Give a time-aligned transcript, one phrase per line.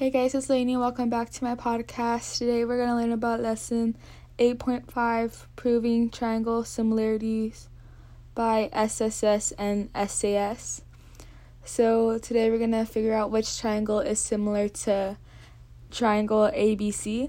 [0.00, 0.78] Hey guys, it's Lainey.
[0.78, 2.38] Welcome back to my podcast.
[2.38, 3.98] Today we're going to learn about lesson
[4.38, 7.68] 8.5 Proving Triangle Similarities
[8.34, 10.80] by SSS and SAS.
[11.66, 15.18] So today we're going to figure out which triangle is similar to
[15.90, 17.28] triangle ABC.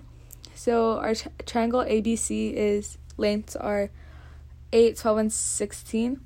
[0.55, 3.89] So our tri- triangle ABC is lengths are
[4.71, 6.21] 8, 12, and 16.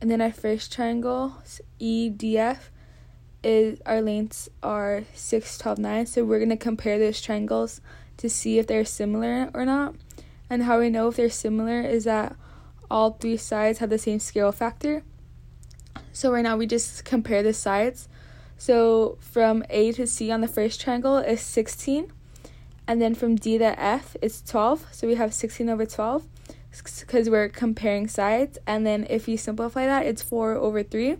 [0.00, 1.34] And then our first triangle,
[1.80, 2.70] EDF,
[3.46, 6.06] is our lengths are 6, 12, 9.
[6.06, 7.80] So we're going to compare those triangles
[8.16, 9.94] to see if they're similar or not.
[10.50, 12.34] And how we know if they're similar is that
[12.90, 15.04] all three sides have the same scale factor.
[16.12, 18.08] So right now we just compare the sides.
[18.58, 22.12] So from A to C on the first triangle is 16.
[22.88, 24.86] And then from D to F it's 12.
[24.90, 26.26] So we have 16 over 12
[26.72, 28.58] because we're comparing sides.
[28.66, 31.18] And then if you simplify that, it's 4 over 3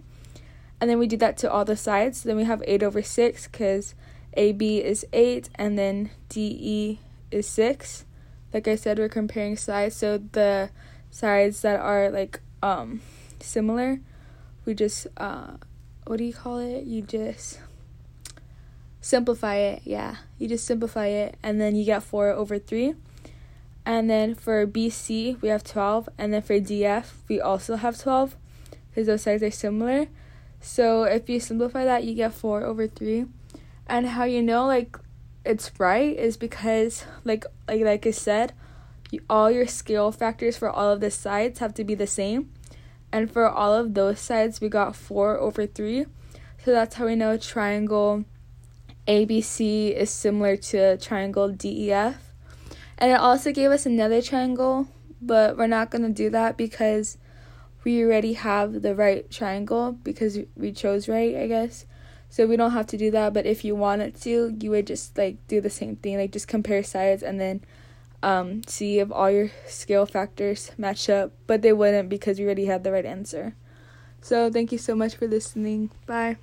[0.80, 2.22] and then we do that to all the sides.
[2.22, 3.94] Then we have 8 over 6 because
[4.34, 8.04] AB is 8 and then DE is 6.
[8.52, 9.96] Like I said, we're comparing sides.
[9.96, 10.70] So the
[11.10, 13.00] sides that are like um
[13.40, 14.00] similar,
[14.64, 15.52] we just uh
[16.06, 16.84] what do you call it?
[16.84, 17.58] You just
[19.00, 19.82] simplify it.
[19.84, 20.16] Yeah.
[20.38, 22.94] You just simplify it and then you get 4 over 3.
[23.86, 28.36] And then for BC, we have 12 and then for DF, we also have 12
[28.90, 30.08] because those sides are similar.
[30.66, 33.26] So if you simplify that, you get 4 over 3.
[33.86, 34.98] And how you know like
[35.44, 38.52] it's right is because like like like I said,
[39.12, 42.52] you, all your scale factors for all of the sides have to be the same.
[43.12, 46.06] And for all of those sides, we got 4 over 3.
[46.64, 48.24] So that's how we know triangle
[49.06, 52.32] ABC is similar to triangle DEF.
[52.98, 54.88] And it also gave us another triangle,
[55.22, 57.18] but we're not going to do that because
[57.86, 61.86] we already have the right triangle because we chose right, I guess.
[62.28, 65.16] So we don't have to do that, but if you wanted to, you would just
[65.16, 67.60] like do the same thing, like just compare sides and then
[68.24, 72.66] um, see if all your scale factors match up, but they wouldn't because we already
[72.66, 73.54] had the right answer.
[74.20, 75.90] So thank you so much for listening.
[76.06, 76.38] Bye.